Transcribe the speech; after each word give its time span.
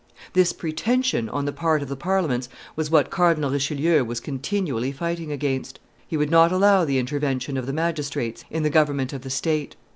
This 0.33 0.51
pretension 0.51 1.29
on 1.29 1.45
the 1.45 1.51
part 1.51 1.83
of 1.83 1.87
the 1.87 1.95
parliaments 1.95 2.49
was 2.75 2.89
what 2.89 3.11
Cardinal 3.11 3.51
Richelieu 3.51 4.03
was 4.03 4.19
continually 4.19 4.91
fighting 4.91 5.31
against. 5.31 5.79
He 6.07 6.17
would 6.17 6.31
not 6.31 6.51
allow 6.51 6.85
the 6.85 6.97
intervention 6.97 7.55
of 7.55 7.67
the 7.67 7.73
magistrates 7.73 8.43
in 8.49 8.63
the 8.63 8.71
government 8.71 9.13
of 9.13 9.21
the 9.21 9.29
state. 9.29 9.75